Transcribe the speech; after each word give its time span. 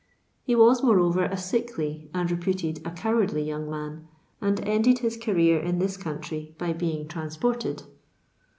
He 0.41 0.55
was, 0.55 0.81
moreover, 0.81 1.25
a 1.25 1.37
sickly, 1.37 2.09
and 2.11 2.31
reputed 2.31 2.81
a 2.83 2.89
cowardly, 2.89 3.43
young 3.43 3.69
man, 3.69 4.07
and 4.41 4.59
ended 4.61 4.97
his 4.97 5.15
career 5.15 5.59
in 5.59 5.77
this 5.77 5.95
country 5.95 6.55
by 6.57 6.73
being 6.73 7.07
transported. 7.07 7.83